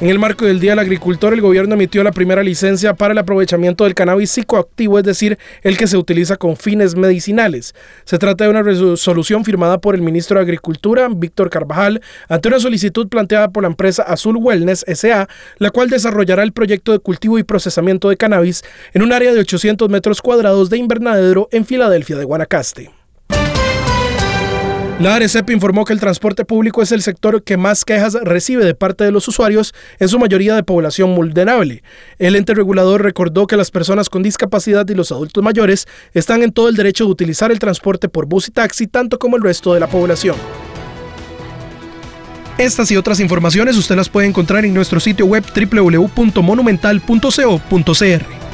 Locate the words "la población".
39.80-40.36